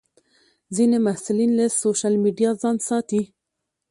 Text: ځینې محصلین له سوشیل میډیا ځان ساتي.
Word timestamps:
ځینې 0.75 0.97
محصلین 1.05 1.51
له 1.59 1.65
سوشیل 1.81 2.15
میډیا 2.23 2.49
ځان 2.61 2.75
ساتي. 2.87 3.21